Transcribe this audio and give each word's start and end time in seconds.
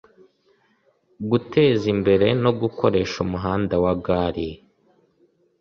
guteza 1.29 1.85
imbere 1.95 2.27
no 2.43 2.51
gukoresha 2.61 3.15
umuhanda 3.25 3.75
wa 3.83 3.93
gari 4.05 4.49